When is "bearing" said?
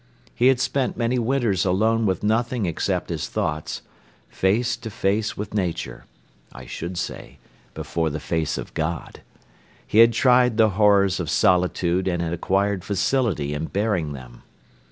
13.65-14.13